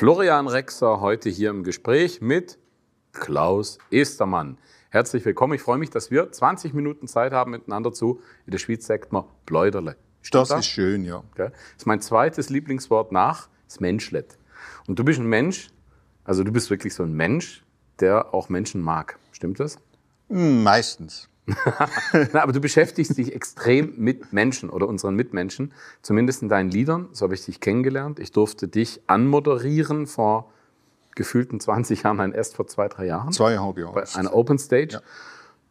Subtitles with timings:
[0.00, 2.58] Florian Rexer heute hier im Gespräch mit
[3.12, 4.56] Klaus Estermann.
[4.88, 5.52] Herzlich willkommen.
[5.52, 8.22] Ich freue mich, dass wir 20 Minuten Zeit haben miteinander zu.
[8.46, 9.96] In der Schweiz sagt man Bläuderle.
[10.30, 11.22] Das, das ist schön, ja.
[11.34, 14.36] Das ist mein zweites Lieblingswort nach das Menschlet.
[14.86, 15.70] Und du bist ein Mensch,
[16.24, 17.64] also du bist wirklich so ein Mensch,
[18.00, 19.18] der auch Menschen mag.
[19.32, 19.78] Stimmt das?
[20.28, 21.28] Hm, meistens.
[22.32, 25.72] Na, aber du beschäftigst dich extrem mit Menschen oder unseren Mitmenschen,
[26.02, 27.08] zumindest in deinen Liedern.
[27.12, 28.18] So habe ich dich kennengelernt.
[28.18, 30.52] Ich durfte dich anmoderieren vor
[31.14, 33.32] gefühlten 20 Jahren, nein, erst vor zwei, drei Jahren.
[33.32, 33.94] Zweieinhalb Jahre.
[33.94, 34.94] Bei einer Open Stage.
[34.94, 35.00] Ja.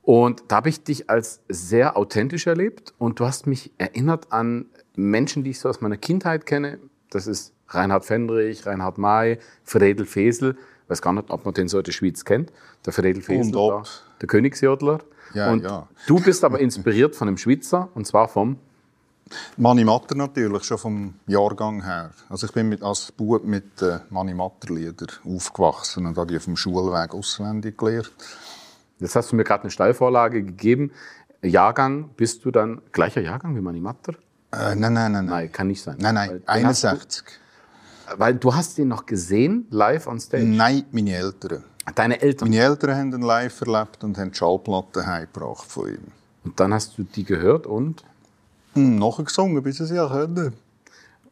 [0.10, 4.66] Und da habe ich dich als sehr authentisch erlebt und du hast mich erinnert an
[4.96, 6.80] Menschen, die ich so aus meiner Kindheit kenne.
[7.12, 10.58] Das ist Reinhard Fendrich, Reinhard May, Fredel Fesel.
[10.86, 12.52] Ich weiß gar nicht, ob man den so in der Schweiz kennt.
[12.88, 13.84] Der Fredel Fesel, der,
[14.20, 15.02] der Königsjodler.
[15.36, 15.88] Ja, und ja.
[16.08, 18.58] du bist aber inspiriert von einem Schweizer, und zwar vom
[19.58, 22.10] Mani Matter natürlich, schon vom Jahrgang her.
[22.30, 26.38] Also ich bin mit, als Bub mit äh, Mani Matter Lieder aufgewachsen und habe die
[26.38, 28.12] auf dem Schulweg auswendig gelernt.
[29.00, 30.92] Jetzt hast du mir gerade eine Steilvorlage gegeben.
[31.42, 34.14] Jahrgang, bist du dann gleicher Jahrgang wie Mani Matter?
[34.52, 35.52] Äh, nein, nein, nein, nein.
[35.52, 35.96] Kann nicht sein.
[36.00, 37.24] Nein, nein, 61.
[37.24, 40.44] Du, weil du hast ihn noch gesehen, live on stage?
[40.44, 41.64] Nein, meine Eltern.
[41.96, 42.50] Deine Eltern?
[42.50, 46.08] Meine Eltern haben ihn live erlebt und haben die Schallplatte heimgebracht von ihm.
[46.44, 48.04] Und dann hast du die gehört und?
[48.74, 50.54] Hm, nachher gesungen, bis es ja können.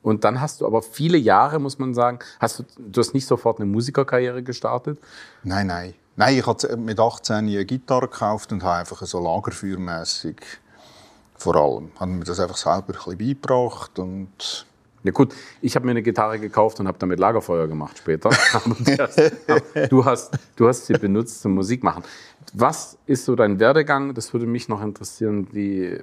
[0.01, 3.27] Und dann hast du aber viele Jahre, muss man sagen, hast du, du hast nicht
[3.27, 4.99] sofort eine Musikerkarriere gestartet?
[5.43, 5.93] Nein, nein.
[6.19, 10.41] Nein, ich habe mit 18 eine Gitarre gekauft und habe einfach so lagerfeuermässig
[11.35, 11.91] vor allem.
[11.99, 14.65] Habe mir das einfach selber ein bisschen beigebracht und
[15.03, 18.31] ja gut, ich habe mir eine Gitarre gekauft und habe damit Lagerfeuer gemacht später.
[19.89, 22.03] du, hast, du hast sie benutzt zum Musik machen.
[22.51, 24.15] Was ist so dein Werdegang?
[24.15, 25.99] Das würde mich noch interessieren, wie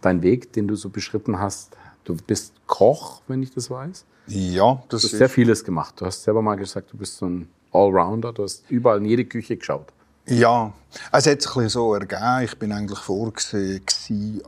[0.00, 1.76] dein Weg, den du so beschritten hast.
[2.04, 4.04] Du bist Koch, wenn ich das weiß.
[4.28, 6.00] Ja, das Du hast sehr vieles gemacht.
[6.00, 8.32] Du hast selber mal gesagt, du bist so ein Allrounder.
[8.32, 9.92] Du hast überall in jede Küche geschaut.
[10.26, 10.72] Ja,
[11.12, 12.42] es hat sich so ergeben.
[12.44, 13.82] Ich bin eigentlich vorgesehen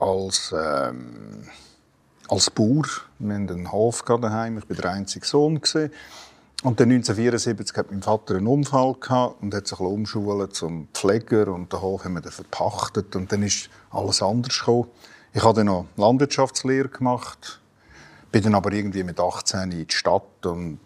[0.00, 1.42] als ähm,
[2.28, 2.86] als Bauer.
[3.18, 4.58] Wir hatten einen Hof daheim.
[4.58, 5.60] Ich war der einzige Sohn.
[6.62, 11.48] Und dann 1974 hat mein Vater einen Unfall gehabt und hat sich umschulen zum Pfleger
[11.48, 14.88] und den Hof haben wir dann verpachtet und dann ist alles anders gekommen.
[15.34, 17.60] Ich habe dann noch Landwirtschaftslehre gemacht,
[18.32, 20.80] bin dann aber irgendwie mit 18 in die Stadt und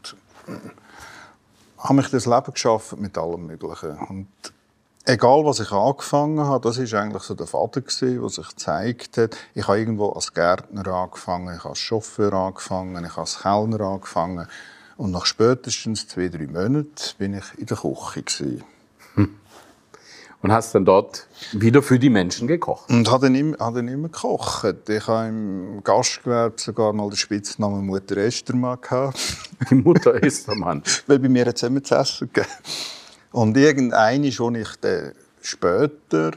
[1.80, 3.98] habe mich das Leben geschafft mit allem Möglichen.
[3.98, 4.28] Und
[5.04, 9.36] egal was ich angefangen habe, das ist eigentlich so der Vater der sich gezeigt hat.
[9.54, 13.80] Ich habe irgendwo als Gärtner angefangen, ich habe als Chauffeur angefangen, ich habe als Kellner
[13.80, 14.46] angefangen
[14.96, 18.64] und nach spätestens zwei, drei Monaten bin ich in der Küche gewesen.
[20.42, 22.88] Und hast dann dort wieder für die Menschen gekocht?
[22.88, 24.88] Und habe dann immer, habe dann immer gekocht.
[24.88, 29.18] Ich habe im Gastgewerbe sogar mal den Spitznamen Mutter Estermann gehabt.
[29.68, 30.82] Die Mutter Estermann?
[31.06, 32.52] Weil bei mir hat immer zu essen gegeben.
[33.32, 35.12] Und irgendeine schon ich dann
[35.42, 36.32] später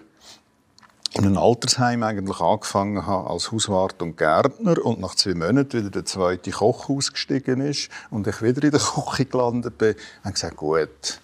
[1.14, 5.92] in einem Altersheim eigentlich angefangen habe als Hauswart und Gärtner und nach zwei Monaten wieder
[5.92, 10.34] der zweite Koch ausgestiegen ist und ich wieder in der Küche gelandet bin, habe ich
[10.34, 11.22] gesagt, gut,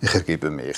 [0.00, 0.76] ich ergebe mich.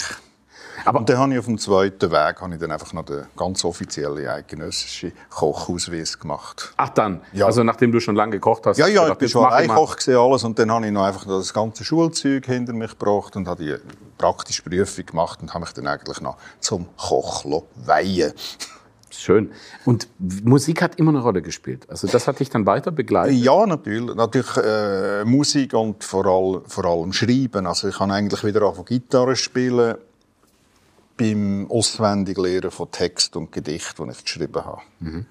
[0.85, 3.27] Aber und dann habe ich auf dem zweiten Weg habe ich dann einfach noch den
[3.37, 6.73] ganz offiziellen eidgenössischen Kochausweis gemacht.
[6.77, 7.23] Ach dann?
[7.33, 7.47] Ja.
[7.47, 8.79] Also nachdem du schon lange gekocht hast?
[8.79, 11.27] Ja, ja, gedacht, ich bin schon Koch gesehen alles und dann habe ich noch einfach
[11.27, 13.75] das ganze Schulzeug hinter mich gebracht und habe die
[14.17, 17.45] praktische Prüfung gemacht und habe mich dann eigentlich noch zum Koch
[17.85, 18.33] weihen.
[19.11, 19.51] Schön.
[19.85, 20.07] Und
[20.45, 21.89] Musik hat immer eine Rolle gespielt.
[21.91, 23.37] Also das hat dich dann weiter begleitet?
[23.37, 24.15] Ja, natürlich.
[24.15, 27.67] Natürlich äh, Musik und vor allem, vor allem Schreiben.
[27.67, 29.97] Also ich habe eigentlich wieder auf Gitarre spielen
[31.19, 34.81] beim Auswendiglernen von Text und Gedicht, die ich geschrieben habe.
[35.01, 35.27] Mhm.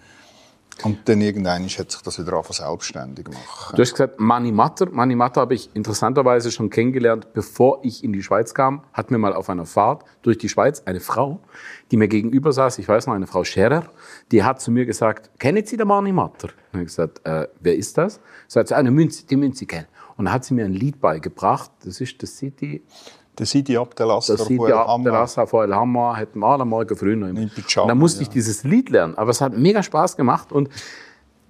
[0.84, 3.74] Und dann irgendwann hat sich das wieder einfach selbstständig gemacht.
[3.76, 4.88] Du hast gesagt, Mani Matter.
[4.92, 8.84] Mani Matter habe ich interessanterweise schon kennengelernt, bevor ich in die Schweiz kam.
[8.94, 11.40] Hat mir mal auf einer Fahrt durch die Schweiz eine Frau,
[11.90, 13.86] die mir gegenüber saß, ich weiß noch, eine Frau Scherer,
[14.32, 16.50] die hat zu mir gesagt, kennen Sie den Mani Matter?
[16.74, 18.20] Und ich gesagt, äh, wer ist das?
[18.48, 19.88] Sie hat eine Münze, die Münze kennen.
[20.16, 21.72] Und dann hat sie mir ein Lied beigebracht.
[21.84, 22.84] Das ist The City
[23.38, 27.28] der Sidi Abdelasser der Sidi Abdelasser von El Hammer hätten wir alle Morgen früh noch
[27.28, 29.18] im Und dann musste ich dieses Lied lernen.
[29.18, 30.52] Aber es hat mega Spaß gemacht.
[30.52, 30.70] Und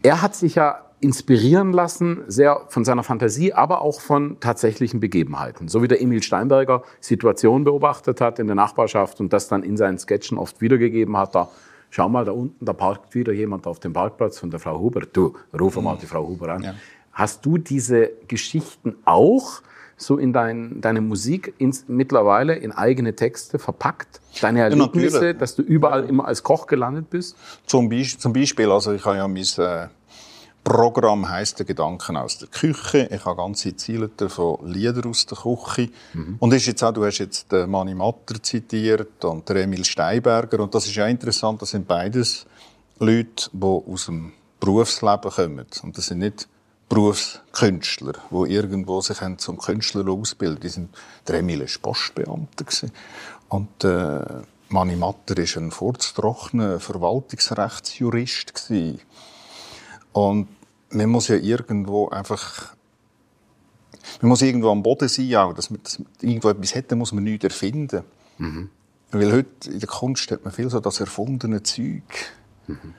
[0.04, 5.68] er hat sich ja inspirieren lassen, sehr von seiner Fantasie, aber auch von tatsächlichen Begebenheiten.
[5.68, 9.78] So wie der Emil Steinberger Situationen beobachtet hat in der Nachbarschaft und das dann in
[9.78, 11.36] seinen Sketchen oft wiedergegeben hat.
[11.36, 11.50] Da,
[11.92, 15.02] schau mal, da unten, da parkt wieder jemand auf dem Parkplatz von der Frau Huber.
[15.02, 16.64] Du, ruf mal die Frau Huber an.
[16.64, 16.74] Ja
[17.18, 19.64] Hast du diese Geschichten auch
[19.98, 24.22] so in dein, deine Musik ins, mittlerweile in eigene Texte verpackt?
[24.40, 27.36] Deine Erlebnisse, ja, dass du überall immer als Koch gelandet bist?
[27.66, 29.88] Zum, Beispiel, zum Beispiel also ich habe ja mein äh,
[30.64, 33.08] Programm heißt der Gedanken aus der Küche.
[33.10, 35.90] Ich habe ganze Ziele von Lieder aus der Küche.
[36.14, 36.36] Mhm.
[36.40, 40.60] Und ist jetzt auch, du hast jetzt den Mani Matter zitiert und den Emil Steinberger.
[40.60, 42.46] Und das ist ja interessant, das sind beides
[43.00, 45.66] Leute, die aus dem Berufsleben kommen.
[45.84, 46.50] Und das sind nicht
[46.90, 50.60] Berufskünstler, die irgendwo sich haben zum Künstler ausbilden.
[50.62, 50.96] Die sind,
[51.28, 52.66] der Emil war Postbeamter.
[53.50, 54.24] Und äh,
[54.70, 58.72] Mani Matter war ein vorzutrockener Verwaltungsrechtsjurist.
[60.14, 60.48] Und
[60.90, 62.78] man muss ja irgendwo einfach
[64.22, 67.12] man muss irgendwo am Boden sein, auch, dass man, dass man irgendwo etwas hätte, muss
[67.12, 68.04] man nichts erfinden.
[68.38, 68.70] Mhm.
[69.12, 72.04] Weil heute in der Kunst hat man viel so das erfundene Zeug.
[72.68, 72.94] Mhm.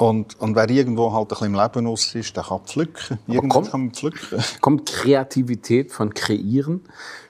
[0.00, 3.18] Und, und wer irgendwo halt ein bisschen im Leben aus ist, der kann pflücken.
[3.50, 4.42] Kommt, kann pflücken.
[4.62, 6.80] Kommt Kreativität von Kreieren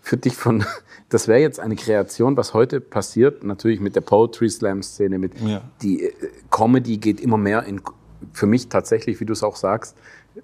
[0.02, 0.64] für dich von,
[1.08, 5.40] das wäre jetzt eine Kreation, was heute passiert, natürlich mit der Poetry Slam Szene, mit
[5.40, 5.62] ja.
[5.82, 6.12] die äh,
[6.52, 7.82] Comedy geht immer mehr in,
[8.32, 9.96] für mich tatsächlich, wie du es auch sagst,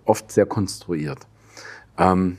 [0.05, 1.29] oft sehr konstruiert.
[1.97, 2.39] Ähm,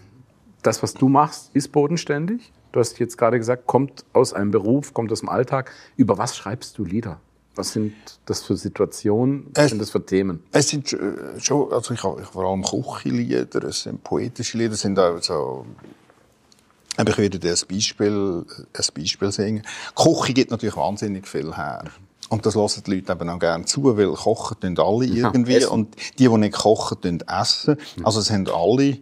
[0.64, 2.52] das, was du machst, ist bodenständig.
[2.74, 5.72] Du hast jetzt gerade gesagt, kommt aus einem Beruf, kommt aus dem Alltag.
[5.96, 7.22] Über was schreibst du Lieder?
[7.58, 7.94] Was sind
[8.26, 9.48] das für Situationen?
[9.54, 10.44] Was es, sind das für Themen?
[10.52, 14.82] Es sind äh, schon, also ich habe vor allem Küchenlieder, es sind poetische Lieder, es
[14.82, 15.66] sind auch so
[16.98, 18.44] aber ich werde dir ein Beispiel,
[18.74, 19.64] ein Beispiel singen.
[19.96, 21.84] Küche gibt natürlich wahnsinnig viel her.
[22.30, 25.60] Und das lassen die Leute eben auch gerne zu, weil kochen tun alle irgendwie.
[25.60, 27.78] Ja, und die, die nicht kochen, tun essen.
[28.04, 28.98] Also es haben alle,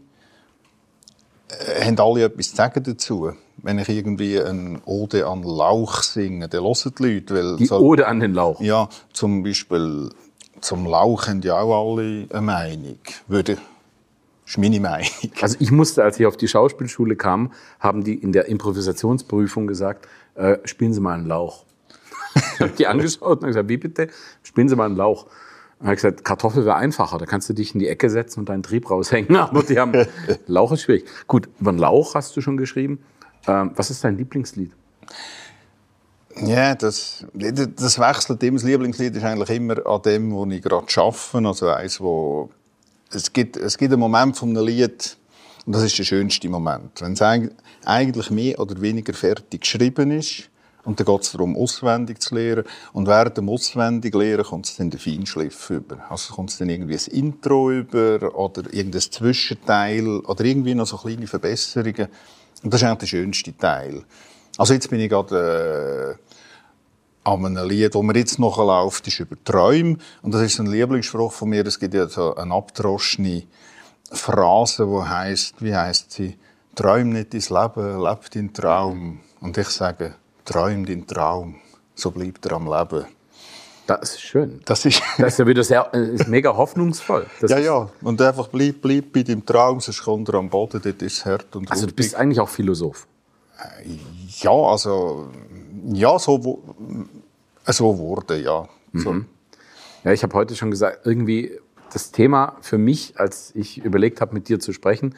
[1.47, 6.47] äh, haben alle etwas zu sagen dazu wenn ich irgendwie eine Ode an Lauch singe,
[6.49, 7.35] dann hören die Leute.
[7.35, 8.59] Weil die so, Ode an den Lauch?
[8.61, 10.09] Ja, zum Beispiel
[10.61, 12.99] zum Lauch haben ja auch alle eine Meinung.
[13.27, 13.63] Würde, das
[14.45, 15.09] ist meine Meinung.
[15.41, 20.07] Also ich musste, als ich auf die Schauspielschule kam, haben die in der Improvisationsprüfung gesagt,
[20.35, 21.65] äh, spielen Sie mal einen Lauch.
[22.35, 24.09] ich habe die angeschaut und gesagt, wie bitte?
[24.43, 25.25] Spielen Sie mal einen Lauch.
[25.79, 28.49] Und habe gesagt, Kartoffel wäre einfacher, da kannst du dich in die Ecke setzen und
[28.49, 29.35] deinen Trieb raushängen.
[29.35, 30.07] Aber die haben,
[30.47, 31.05] Lauch ist schwierig.
[31.27, 32.99] Gut, über einen Lauch hast du schon geschrieben.
[33.47, 34.71] Ähm, was ist dein Lieblingslied?
[36.43, 38.57] Ja, das, das wechselt immer.
[38.57, 41.47] Das Lieblingslied ist eigentlich immer an dem, wo ich gerade arbeite.
[41.47, 42.49] Also eins, wo
[43.11, 45.17] es gibt, es gibt einen Moment von einem Lied,
[45.65, 47.01] und das ist der schönste Moment.
[47.01, 47.21] Wenn es
[47.85, 50.49] eigentlich mehr oder weniger fertig geschrieben ist,
[50.83, 52.63] und dann geht es darum, auswendig zu lernen.
[52.93, 55.97] Und während dem auswendig lernen kommt es dann den Feinschliff über.
[56.09, 60.97] Also kommt es dann irgendwie ein Intro über oder irgendein Zwischenteil oder irgendwie noch so
[60.97, 62.07] kleine Verbesserungen.
[62.65, 64.03] Und das ist eigentlich der schönste Teil.
[64.57, 69.19] Also jetzt bin ich gerade äh, an einem Lied, das mir jetzt noch läuft, ist
[69.19, 69.97] über Träume.
[70.23, 71.63] Und das ist ein Lieblingsspruch von mir.
[71.67, 73.43] Es gibt ja so eine abdroschene
[74.11, 76.39] Phrase, die heißt, wie heißt sie?
[76.73, 79.19] Träum nicht dein Leben, leb dein Traum.
[79.41, 81.57] Und ich sage, träum dein Traum,
[81.93, 83.05] so bleibt er am Leben.
[83.87, 84.61] Das ist schön.
[84.65, 87.25] Das ist, das ist ja wieder sehr, ist mega hoffnungsvoll.
[87.41, 87.89] Das ja, ja.
[88.01, 91.25] Und einfach bleib, bleib bei deinem Traum, sonst kommt er am Boden, dort ist es
[91.25, 93.07] hart und Also du bist eigentlich auch Philosoph?
[93.59, 93.89] Äh,
[94.39, 95.29] ja, also,
[95.87, 96.63] ja, so,
[97.65, 98.67] so wurde, ja.
[98.93, 99.13] So.
[99.13, 99.25] Mhm.
[100.03, 101.59] Ja, ich habe heute schon gesagt, irgendwie
[101.91, 105.15] das Thema für mich, als ich überlegt habe, mit dir zu sprechen,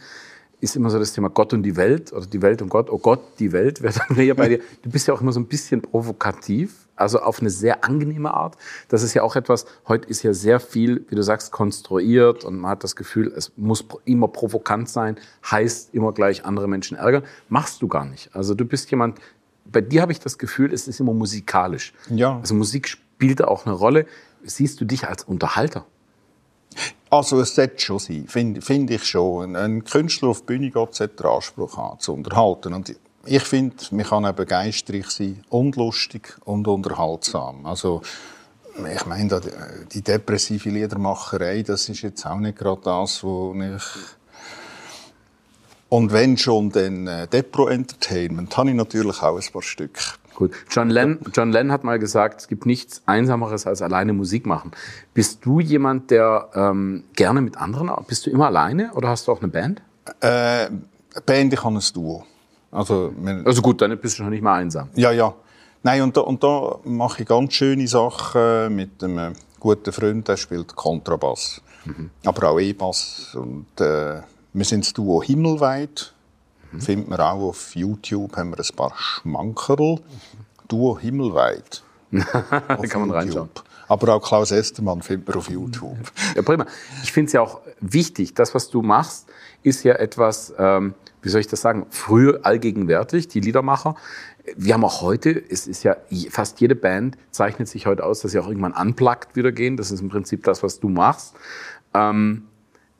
[0.59, 2.89] ist immer so das Thema Gott und die Welt oder die Welt und Gott.
[2.89, 4.59] Oh Gott, die Welt wäre dann hier bei dir.
[4.81, 8.57] Du bist ja auch immer so ein bisschen provokativ, also auf eine sehr angenehme Art.
[8.89, 12.57] Das ist ja auch etwas, heute ist ja sehr viel, wie du sagst, konstruiert und
[12.59, 15.17] man hat das Gefühl, es muss immer provokant sein,
[15.49, 17.23] heißt immer gleich andere Menschen ärgern.
[17.49, 18.35] Machst du gar nicht.
[18.35, 19.19] Also du bist jemand,
[19.65, 21.93] bei dir habe ich das Gefühl, es ist immer musikalisch.
[22.09, 22.39] Ja.
[22.39, 24.05] Also Musik spielt auch eine Rolle.
[24.43, 25.85] Siehst du dich als Unterhalter?
[27.09, 29.55] Also es sollte schon sein, finde find ich schon.
[29.55, 32.73] Ein Künstler auf die Bühne geht, sollte den Anspruch haben, zu unterhalten.
[32.73, 32.95] Und
[33.27, 37.65] ich finde, man kann eben begeisterlich sein und lustig und unterhaltsam.
[37.65, 38.01] Also
[38.93, 39.41] ich meine,
[39.91, 43.83] die depressive Liedermacherei, das ist jetzt auch nicht gerade das, wo ich...
[45.89, 49.97] Und wenn schon, dann äh, Depro-Entertainment, habe ich natürlich auch ein paar Stück.
[50.35, 50.51] Gut.
[50.69, 54.71] John Lennon, John Lennon hat mal gesagt, es gibt nichts Einsameres als alleine Musik machen.
[55.13, 59.31] Bist du jemand, der ähm, gerne mit anderen, bist du immer alleine oder hast du
[59.31, 59.81] auch eine Band?
[60.19, 60.69] Äh,
[61.25, 62.25] Band, ich habe ein Duo.
[62.71, 63.13] Also,
[63.45, 64.89] also gut, dann bist du schon nicht mal einsam.
[64.95, 65.33] Ja, ja.
[65.83, 70.37] Nein, und da, und da mache ich ganz schöne Sachen mit einem guten Freund, der
[70.37, 71.61] spielt Kontrabass.
[71.85, 72.09] Mhm.
[72.25, 73.35] Aber auch E-Bass.
[73.35, 74.21] Und äh,
[74.53, 76.13] wir sind das Duo Himmelweit.
[76.71, 76.81] Mhm.
[76.81, 79.95] Findet man auch auf YouTube, haben wir ein paar Schmankerl.
[79.95, 80.01] Mhm.
[80.67, 81.83] Duo Himmelweit.
[82.11, 83.49] da kann man reinschauen.
[83.87, 85.97] Aber auch Klaus Estermann findet man auf YouTube.
[86.35, 86.65] Ja, prima.
[87.03, 89.27] Ich finde es ja auch wichtig, das, was du machst,
[89.63, 93.95] ist ja etwas, ähm, wie soll ich das sagen, früher allgegenwärtig, die Liedermacher.
[94.55, 95.97] Wir haben auch heute, es ist ja
[96.29, 99.75] fast jede Band zeichnet sich heute aus, dass sie auch irgendwann unplugged wieder gehen.
[99.75, 101.35] Das ist im Prinzip das, was du machst.
[101.93, 102.43] Ähm,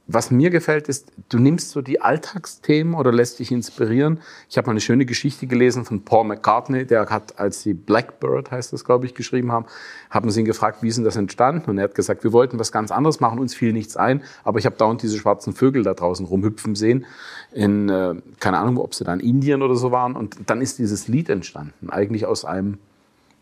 [0.09, 4.21] was mir gefällt, ist, du nimmst so die Alltagsthemen oder lässt dich inspirieren.
[4.49, 8.49] Ich habe mal eine schöne Geschichte gelesen von Paul McCartney, der hat, als sie Blackbird,
[8.49, 9.65] heißt das, glaube ich, geschrieben haben,
[10.09, 11.69] haben sie ihn gefragt, wie ist denn das entstanden?
[11.69, 14.59] Und er hat gesagt, wir wollten was ganz anderes machen, uns fiel nichts ein, aber
[14.59, 17.05] ich habe dauernd diese schwarzen Vögel da draußen rumhüpfen sehen.
[17.51, 20.15] In, äh, keine Ahnung, ob sie da in Indien oder so waren.
[20.15, 22.77] Und dann ist dieses Lied entstanden, eigentlich aus einem,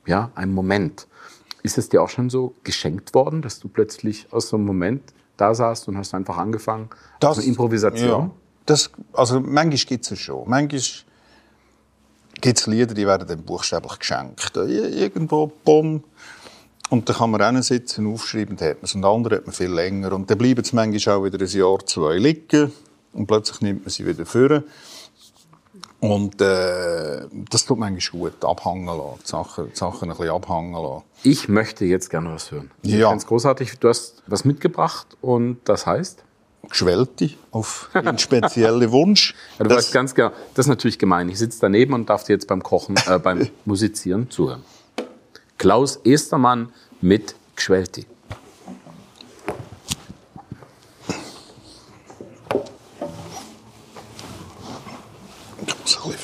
[0.08, 1.08] ja, einem Moment.
[1.62, 5.02] Ist es dir auch schon so geschenkt worden, dass du plötzlich aus so einem Moment
[5.38, 6.90] da saßt und hast einfach angefangen?
[7.20, 8.22] Das, eine Improvisation?
[8.22, 8.32] Ja,
[8.66, 10.50] das, also manchmal gibt es schon.
[10.50, 10.82] Manchmal
[12.42, 14.52] gibt es Lieder, die werden dann buchstäblich geschenkt.
[14.56, 16.04] Irgendwo, bumm.
[16.90, 18.96] Und dann kann man auch sitzen, aufschreiben, hat man es.
[18.96, 20.14] Und andere hat man viel länger.
[20.14, 22.72] Und dann bleiben sie manchmal auch wieder ein Jahr, zwei liegen.
[23.14, 24.64] Und plötzlich nimmt man sie wieder vor.
[26.12, 30.74] Und äh, das tut manchmal gut, abhängen lassen, die Sachen, die Sachen ein bisschen abhängen
[30.74, 31.04] lassen.
[31.24, 32.72] Ich möchte jetzt gerne was hören.
[32.84, 32.98] Ja.
[32.98, 33.80] Ich finde es großartig.
[33.80, 36.24] Du hast was mitgebracht und das heißt?
[36.70, 39.36] Geschwellte auf einen speziellen Wunsch.
[39.58, 41.30] Ja, du das weißt ganz genau, das ist natürlich gemein.
[41.30, 44.64] Ich sitze daneben und darf dir jetzt beim Kochen, äh, beim Musizieren zuhören.
[45.58, 46.70] Klaus Estermann
[47.02, 48.06] mit Geschwelti.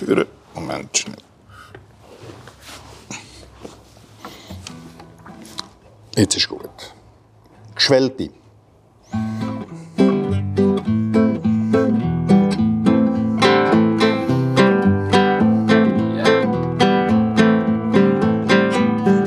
[0.06, 0.26] Führen.
[0.56, 1.16] Moment, schnell.
[6.16, 6.70] Jetzt ist gut.
[7.76, 8.30] Geschwellte.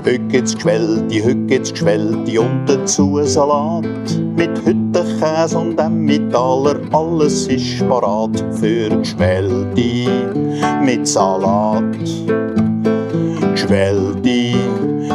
[0.04, 3.85] Heute gibt's Geschwellte, heute gibt's Geschwellte und dazu Salat
[4.37, 4.64] mit
[5.25, 6.76] Hüttenkäse und Emmentaler.
[6.93, 10.09] Alles ist parat für Geschwellte
[10.83, 11.83] mit Salat.
[13.52, 14.59] Geschwellte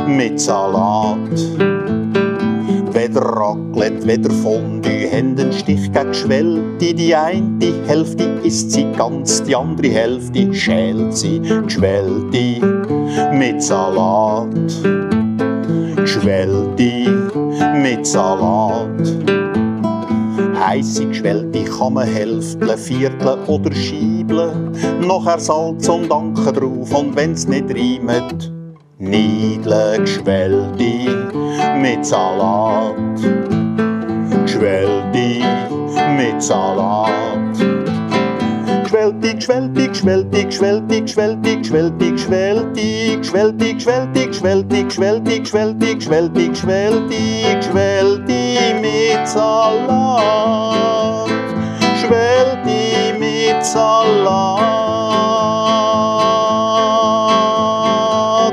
[0.07, 1.17] mit Salat.
[2.91, 6.93] Weder Raclette, weder Fondue, Händen Stich gegen Geschwellte.
[6.93, 11.39] Die eine Hälfte isst sie ganz, die andere Hälfte schält sie.
[11.39, 12.87] Geschwellte
[13.33, 14.49] mit Salat.
[15.95, 17.29] Geschwellte
[17.75, 19.48] mit Salat.
[20.59, 24.71] Heisse Geschwellte hälfteln, vierteln oder schiebeln.
[24.99, 28.51] Nachher Salz und Anken drauf und wenn's nicht reimet,
[28.97, 31.29] Niedeln Geschwellte
[31.81, 32.95] mit Salat.
[34.43, 35.45] Geschwellte
[36.17, 37.29] mit Salat.
[38.83, 48.38] Geschwelti, geschwelti, geschwelti, geschwelti, geschwelti, geschwelti, geschwelti, geschwelti, geschwelti, geschwelti, geschwelti, geschwelti, geschwelti, geschwelti, geschwelti
[48.81, 51.29] mit Salat.
[51.79, 54.59] Geschwelti mit Salat.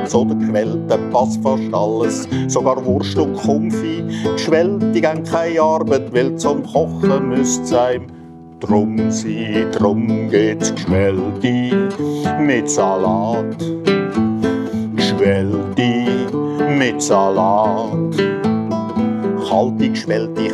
[0.09, 4.05] So der Geschwellte passt fast alles, sogar Wurst und Konfi.
[4.33, 8.07] Geschwelti gehen keine Arbeit, weil zum Kochen müsst sein.
[8.61, 11.73] Drum sie, drum geht's Geschwelti
[12.41, 13.57] mit Salat.
[14.97, 16.07] Geschwelti
[16.79, 18.36] mit Salat.
[19.57, 19.89] Kalte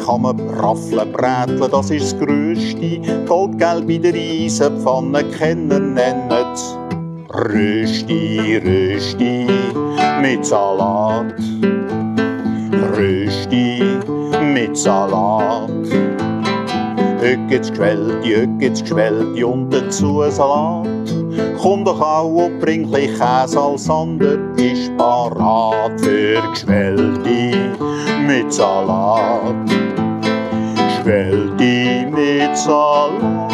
[0.06, 3.00] kann man raffeln, bräteln, das ist das Größte.
[3.26, 6.78] Goldgelb in der Eisenpfanne kennen nennen's
[7.34, 9.48] Rösti, Rösti
[10.20, 11.34] mit Salat.
[12.96, 13.82] Rösti
[14.40, 15.68] mit Salat.
[17.48, 20.86] Geschwellte, heute gibt's Geschwellte und dazu Salat.
[21.60, 27.91] Komm doch auch und bring chli Käse, als ander ist parat für Geschwellte
[28.26, 29.68] mit Salat.
[30.74, 33.52] Geschwellte mit Salat.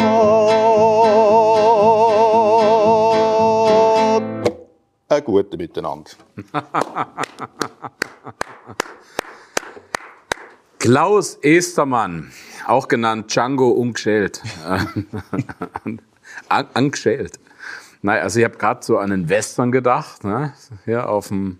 [5.09, 6.11] Ein guter Miteinander.
[10.79, 12.31] Klaus Estermann,
[12.67, 14.41] auch genannt Django ungeschält.
[16.47, 17.39] Angeschält.
[18.01, 20.53] Nein, also ich habe gerade so an einen Western gedacht, ne?
[20.85, 21.59] hier auf dem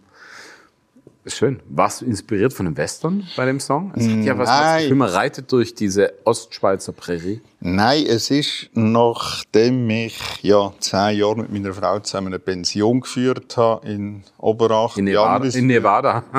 [1.29, 1.59] Schön.
[1.69, 3.91] Warst du inspiriert von einem Western bei dem Song?
[3.95, 7.41] Es hat ja was, was man reitet durch diese Ostschweizer Prärie.
[7.59, 13.57] Nein, es ist, nachdem ich ja zehn Jahre mit meiner Frau zusammen eine Pension geführt
[13.57, 14.98] habe in Oberach.
[14.98, 15.45] In Nevada.
[15.45, 16.24] In Nevada.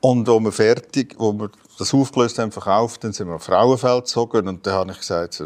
[0.00, 4.04] Und wo wir fertig, wo wir das aufgelöst haben, verkauft, dann sind wir auf Frauenfeld
[4.04, 5.42] gezogen und dann habe ich gesagt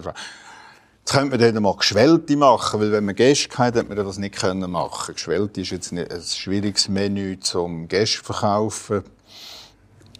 [1.09, 4.19] Jetzt könnte man dann mal Geschwellte machen, weil wenn man Gäste hatte, hätte man das
[4.19, 5.15] nicht können machen.
[5.15, 9.05] Geschwellte ist jetzt nicht ein schwieriges Menü zum Gäste verkaufen.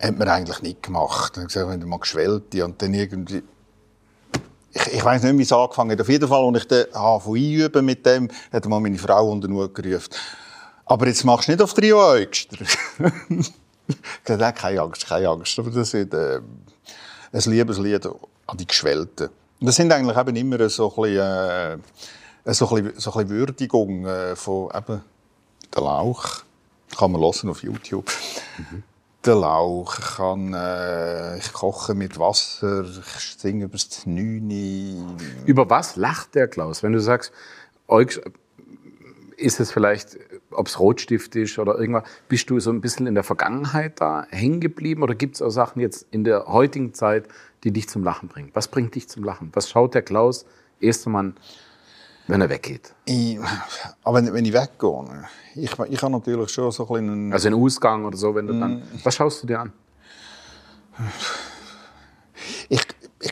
[0.01, 1.37] Hat man eigentlich nicht gemacht.
[1.37, 3.43] Dann gesagt, wenn mal Geschwellte und dann irgendwie
[4.73, 6.01] ich, ich weiß nicht, wie es angefangen hat.
[6.01, 9.75] Auf jeden Fall, als ich dann einüben mit dem, hat mal meine Frau unter den
[9.75, 10.09] gerufen.
[10.87, 12.57] Aber jetzt machst du nicht auf drei Äugster.
[13.29, 13.53] ich
[14.25, 15.59] gesagt, keine Angst, keine Angst.
[15.59, 16.41] Aber das ist äh,
[17.31, 18.07] ein Liebeslied
[18.47, 19.29] an die Geschwellten.
[19.61, 21.81] Das sind eigentlich eben immer so ein bisschen,
[22.45, 25.03] äh, so ein bisschen, so ein bisschen Würdigung äh, von eben
[25.75, 26.43] der Lauch.
[26.97, 28.11] Kann man hören auf YouTube.
[28.57, 28.83] Mhm.
[29.25, 35.17] Der Lauch, ich, kann, äh, ich koche mit Wasser, ich singe über das Neune.
[35.45, 36.85] Über was lacht der Klaus?
[36.85, 37.33] Wenn du sagst,
[39.37, 40.17] ist es vielleicht,
[40.51, 44.27] ob es Rotstift ist oder irgendwas, bist du so ein bisschen in der Vergangenheit da
[44.31, 47.29] hängen geblieben oder gibt es auch Sachen jetzt in der heutigen Zeit,
[47.65, 48.51] die dich zum Lachen bringen?
[48.55, 49.51] Was bringt dich zum Lachen?
[49.53, 50.47] Was schaut der Klaus
[50.81, 51.37] Estermann,
[52.27, 52.95] wenn er weggeht?
[53.05, 53.39] Ich,
[54.05, 55.25] aber wenn ich weggehe, ne?
[55.55, 57.33] ich, ich habe natürlich schon so ein bisschen...
[57.33, 58.81] Also einen Ausgang oder so, wenn du dann...
[58.81, 58.83] Mm.
[59.05, 59.73] Was schaust du dir an?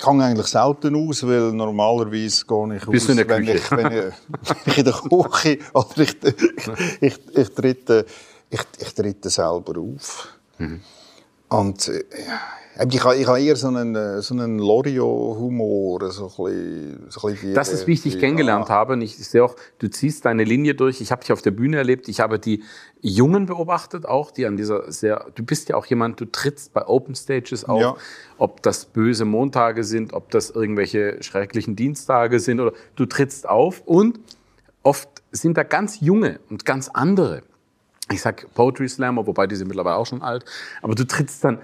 [0.06, 4.06] Gehe eigentlich selten aus, weil normalerweise gehe ich Bist aus, wenn ich, wenn, ich, wenn
[4.66, 8.06] ich in der Küche oder ich, ich, ich, ich, trete,
[8.50, 10.28] ich, ich trete selber auf.
[10.58, 10.80] Mhm.
[11.48, 12.04] Und äh,
[12.90, 16.10] ich habe, ich habe eher so einen, äh, so einen Lorio-Humor.
[16.10, 18.94] So so das ist, wie ich dich kennengelernt habe.
[18.94, 21.00] Und ich sehe auch, du ziehst deine Linie durch.
[21.00, 22.08] Ich habe dich auf der Bühne erlebt.
[22.08, 22.62] Ich habe die
[23.00, 26.86] Jungen beobachtet auch, die an dieser sehr, du bist ja auch jemand, du trittst bei
[26.86, 27.80] Open Stages auf.
[27.80, 27.96] Ja.
[28.36, 33.82] Ob das böse Montage sind, ob das irgendwelche schrecklichen Dienstage sind oder du trittst auf
[33.86, 34.20] und
[34.82, 37.42] oft sind da ganz junge und ganz andere
[38.10, 40.44] ich sag Poetry Slammer, wobei die sind mittlerweile auch schon alt,
[40.82, 41.58] aber du trittst dann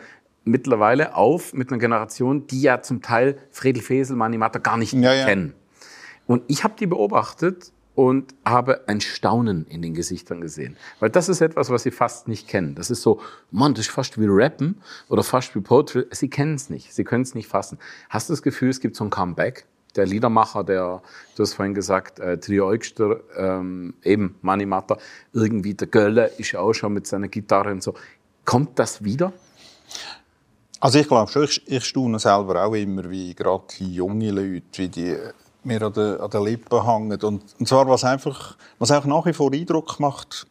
[0.44, 4.92] mittlerweile auf mit einer Generation, die ja zum Teil Fredel Fesel, Mani Matter gar nicht
[4.92, 5.54] ja, kennen.
[5.54, 5.86] Ja.
[6.26, 10.76] Und ich habe die beobachtet und habe ein Staunen in den Gesichtern gesehen.
[10.98, 12.74] Weil das ist etwas, was sie fast nicht kennen.
[12.74, 13.20] Das ist so,
[13.50, 16.06] Mann, das ist fast wie Rappen oder fast wie Poetry.
[16.10, 17.78] Sie kennen es nicht, sie können es nicht fassen.
[18.08, 19.66] Hast du das Gefühl, es gibt so ein Comeback?
[19.96, 21.02] Der Liedermacher, der,
[21.36, 24.98] du hast vorhin gesagt, äh, Trio Eugster, ähm, eben Mani Matter,
[25.32, 27.94] irgendwie der Gölle ist auch schon mit seiner Gitarre und so.
[28.44, 29.32] Kommt das wieder?
[30.80, 34.88] Also ich glaube schon, ich, ich staune selber auch immer, wie gerade junge Leute, wie
[34.88, 35.16] die
[35.64, 37.20] mir an den, an den Lippen hängen.
[37.22, 40.46] Und, und zwar, was einfach, was auch nach wie vor Eindruck macht,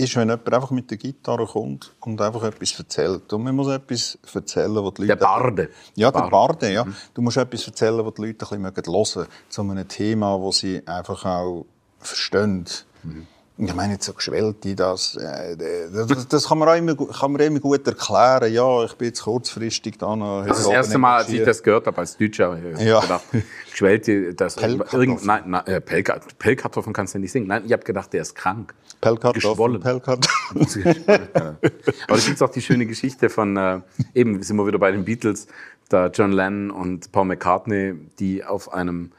[0.00, 3.32] ist, wenn jemand einfach mit der Gitarre kommt und einfach etwas erzählt.
[3.32, 5.06] Und man muss etwas erzählen, was die Leute...
[5.06, 5.70] Der Barde.
[5.94, 6.84] Ja, der Barde, ja.
[6.84, 6.94] Mhm.
[7.14, 10.58] Du musst etwas erzählen, was die Leute ein bisschen hören mögen, zu einem Thema, das
[10.58, 11.66] sie einfach auch
[11.98, 12.64] verstehen.
[13.02, 13.26] Mhm.
[13.60, 17.40] Ich meine, jetzt so Geschwellte, das, äh, das, das kann, man auch immer, kann man
[17.40, 18.52] immer gut erklären.
[18.52, 20.44] Ja, ich bin jetzt kurzfristig da noch.
[20.46, 23.00] Das ist das erste Mal, als ich das gehört habe, als Deutscher, ja.
[23.00, 23.24] gedacht,
[23.68, 27.48] Geschwellte, das, irgend, nein, nein, äh, Pellkartoffeln kannst du nicht singen.
[27.48, 28.74] Nein, ich habe gedacht, der ist krank.
[29.00, 29.80] Pellkartoffeln.
[29.80, 31.04] Pellkartoffeln.
[31.08, 33.80] Aber da gibt auch die schöne Geschichte von, äh,
[34.14, 35.48] eben sind wir wieder bei den Beatles,
[35.88, 39.10] da John Lennon und Paul McCartney, die auf einem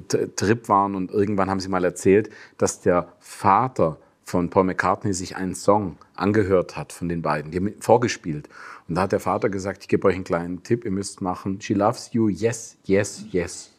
[0.00, 5.36] Trip waren und irgendwann haben sie mal erzählt, dass der Vater von Paul McCartney sich
[5.36, 7.50] einen Song angehört hat von den beiden.
[7.50, 8.48] Die haben vorgespielt.
[8.88, 11.60] Und da hat der Vater gesagt, ich gebe euch einen kleinen Tipp, ihr müsst machen,
[11.60, 13.72] she loves you, yes, yes, yes.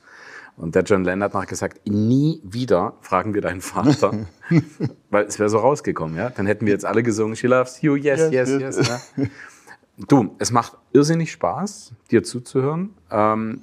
[0.55, 4.27] Und der John Lennon hat nachher gesagt, nie wieder fragen wir deinen Vater,
[5.09, 6.29] weil es wäre so rausgekommen, ja.
[6.29, 8.77] Dann hätten wir jetzt alle gesungen, she loves you, yes, yes, yes.
[8.77, 9.25] yes ja?
[10.07, 12.95] Du, es macht irrsinnig Spaß, dir zuzuhören.
[13.11, 13.61] Ähm,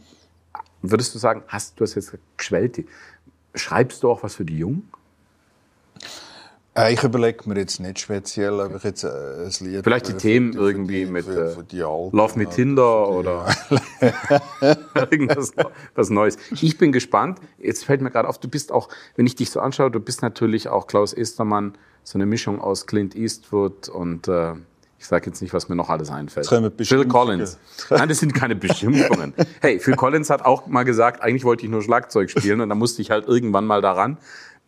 [0.83, 2.85] Würdest du sagen, hast du hast jetzt geschwellt,
[3.55, 4.91] schreibst du auch was für die Jungen?
[6.77, 9.85] Äh, ich überlege mir jetzt nicht speziell, ob ich jetzt äh, ein Lied...
[9.85, 13.47] Vielleicht die Themen die, irgendwie die, mit für, für äh, Alten, Love mit Tinder oder
[15.11, 15.53] irgendwas
[15.95, 16.39] was Neues.
[16.61, 17.41] Ich bin gespannt.
[17.59, 20.23] Jetzt fällt mir gerade auf, du bist auch, wenn ich dich so anschaue, du bist
[20.23, 24.55] natürlich auch Klaus Estermann, so eine Mischung aus Clint Eastwood und äh,
[25.01, 26.47] ich sage jetzt nicht, was mir noch alles einfällt.
[26.77, 27.59] Phil Collins.
[27.89, 29.33] Nein, das sind keine Beschimpfungen.
[29.63, 32.77] hey, Phil Collins hat auch mal gesagt, eigentlich wollte ich nur Schlagzeug spielen und dann
[32.77, 34.19] musste ich halt irgendwann mal daran.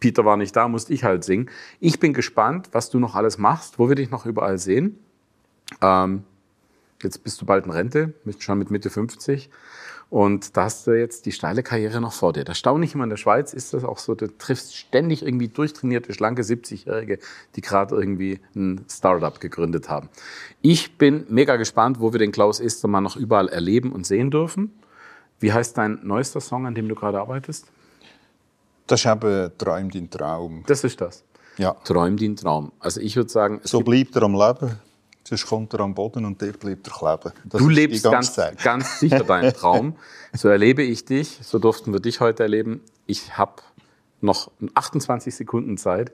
[0.01, 1.51] Peter war nicht da, musste ich halt singen.
[1.81, 4.99] Ich bin gespannt, was du noch alles machst, wo wir dich noch überall sehen.
[5.83, 6.25] Ähm,
[7.03, 9.51] jetzt bist du bald in Rente, schon mit Mitte 50.
[10.13, 12.45] Und da hast du jetzt die steile Karriere noch vor dir.
[12.45, 16.13] Das Erstaunliche immer in der Schweiz ist das auch so, du triffst ständig irgendwie durchtrainierte,
[16.13, 17.19] schlanke 70-Jährige,
[17.57, 20.11] die gerade irgendwie ein Startup gegründet haben.
[20.61, 24.75] Ich bin mega gespannt, wo wir den Klaus Estermann noch überall erleben und sehen dürfen.
[25.41, 27.69] Wie heißt dein neuester Song, an dem du gerade arbeitest?
[28.89, 30.63] Das ist eben Träum dein Traum.
[30.67, 31.25] Das ist das?
[31.57, 31.73] Ja.
[31.85, 32.73] Träum dein Traum.
[32.81, 33.63] Also ich würde sagen...
[33.65, 34.79] So bleibt er am Leben.
[35.25, 37.33] Sonst kommt er am Boden und dort bleibt er kleben.
[37.45, 39.97] Das du lebst ganz, ganz sicher deinen Traum.
[40.33, 42.81] So erlebe ich dich, so durften wir dich heute erleben.
[43.07, 43.63] Ich habe
[44.21, 46.13] noch 28 Sekunden Zeit,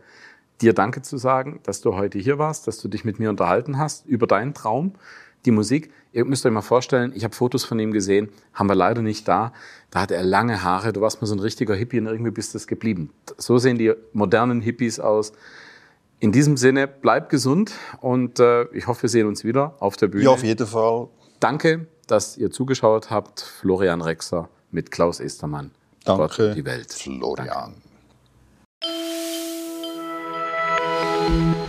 [0.60, 3.78] dir Danke zu sagen, dass du heute hier warst, dass du dich mit mir unterhalten
[3.78, 4.94] hast über deinen Traum,
[5.44, 5.92] die Musik.
[6.12, 9.28] Ihr müsst euch mal vorstellen, ich habe Fotos von ihm gesehen, haben wir leider nicht
[9.28, 9.52] da.
[9.90, 12.54] Da hatte er lange Haare, du warst mal so ein richtiger Hippie und irgendwie bist
[12.54, 13.10] du es geblieben.
[13.36, 15.32] So sehen die modernen Hippies aus.
[16.20, 20.08] In diesem Sinne, bleib gesund und äh, ich hoffe, wir sehen uns wieder auf der
[20.08, 20.24] Bühne.
[20.24, 21.08] Ja, auf jeden Fall.
[21.38, 23.40] Danke, dass ihr zugeschaut habt.
[23.40, 25.70] Florian Rexer mit Klaus Estermann.
[26.04, 26.92] Danke, Gott, die Welt.
[26.92, 27.74] Florian.
[31.30, 31.67] Danke.